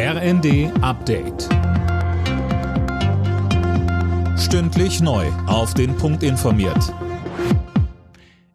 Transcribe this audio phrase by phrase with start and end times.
[0.00, 1.48] RND Update.
[4.38, 5.26] Stündlich neu.
[5.48, 6.94] Auf den Punkt informiert.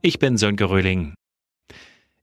[0.02, 1.16] Ich bin Sönke Röhling.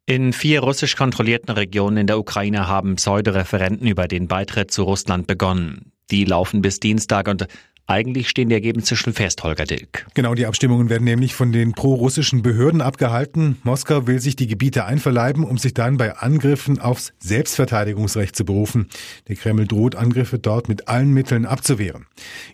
[0.06, 5.27] In vier russisch kontrollierten Regionen in der Ukraine haben Pseudoreferenten über den Beitritt zu Russland
[5.27, 5.93] begonnen.
[6.11, 7.46] Die laufen bis Dienstag und
[7.91, 10.06] eigentlich stehen die Ergebnisse schon fest, Holger Dilk.
[10.14, 13.56] Genau, die Abstimmungen werden nämlich von den pro-russischen Behörden abgehalten.
[13.64, 18.88] Moskau will sich die Gebiete einverleiben, um sich dann bei Angriffen aufs Selbstverteidigungsrecht zu berufen.
[19.27, 22.06] Der Kreml droht, Angriffe dort mit allen Mitteln abzuwehren.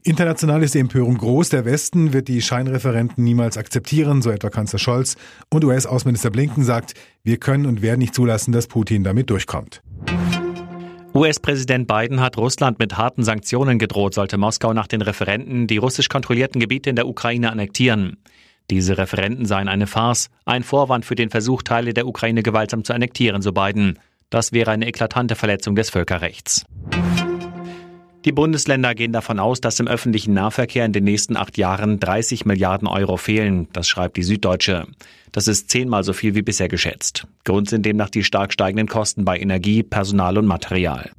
[0.03, 1.51] International ist die Empörung groß.
[1.51, 5.17] Der Westen wird die Scheinreferenten niemals akzeptieren, so etwa Kanzler Scholz.
[5.51, 6.95] Und US-Außenminister Blinken sagt,
[7.25, 9.83] wir können und werden nicht zulassen, dass Putin damit durchkommt.
[11.17, 16.11] US-Präsident Biden hat Russland mit harten Sanktionen gedroht, sollte Moskau nach den Referenten die russisch
[16.11, 18.19] kontrollierten Gebiete in der Ukraine annektieren.
[18.69, 22.93] Diese Referenten seien eine Farce, ein Vorwand für den Versuch, Teile der Ukraine gewaltsam zu
[22.93, 23.99] annektieren, so Biden.
[24.29, 26.67] Das wäre eine eklatante Verletzung des Völkerrechts.
[28.25, 32.45] Die Bundesländer gehen davon aus, dass im öffentlichen Nahverkehr in den nächsten acht Jahren 30
[32.45, 33.69] Milliarden Euro fehlen.
[33.73, 34.87] Das schreibt die Süddeutsche.
[35.31, 37.27] Das ist zehnmal so viel wie bisher geschätzt.
[37.45, 41.11] Grund sind demnach die stark steigenden Kosten bei Energie, Personal und Material.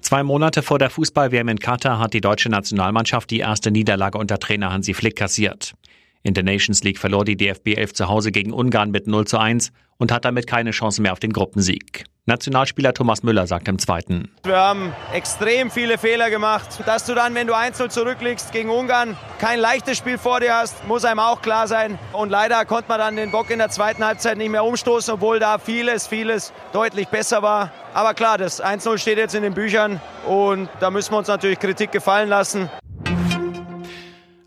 [0.00, 4.38] Zwei Monate vor der Fußball-WM in Katar hat die deutsche Nationalmannschaft die erste Niederlage unter
[4.38, 5.74] Trainer Hansi Flick kassiert.
[6.22, 9.38] In der Nations League verlor die DFB 11 zu Hause gegen Ungarn mit 0 zu
[9.38, 12.04] 1 und hat damit keine Chance mehr auf den Gruppensieg.
[12.28, 14.32] Nationalspieler Thomas Müller sagt im zweiten.
[14.42, 16.66] Wir haben extrem viele Fehler gemacht.
[16.84, 20.86] Dass du dann, wenn du 1-0 zurückliegst gegen Ungarn, kein leichtes Spiel vor dir hast,
[20.88, 22.00] muss einem auch klar sein.
[22.12, 25.38] Und leider konnte man dann den Bock in der zweiten Halbzeit nicht mehr umstoßen, obwohl
[25.38, 27.70] da vieles, vieles deutlich besser war.
[27.94, 31.60] Aber klar, das 1-0 steht jetzt in den Büchern und da müssen wir uns natürlich
[31.60, 32.68] Kritik gefallen lassen.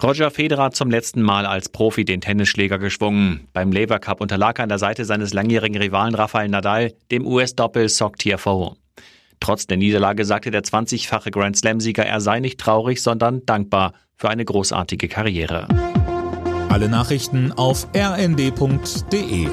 [0.02, 3.50] Roger Federer zum letzten Mal als Profi den Tennisschläger geschwungen.
[3.52, 7.90] Beim Lever Cup unterlag er an der Seite seines langjährigen Rivalen Rafael Nadal, dem US-Doppel
[7.90, 8.78] Sock TFO.
[9.42, 14.30] Trotz der Niederlage sagte der 20-fache Grand Slam-Sieger, er sei nicht traurig, sondern dankbar für
[14.30, 15.68] eine großartige Karriere.
[16.70, 19.48] Alle Nachrichten auf rnd.de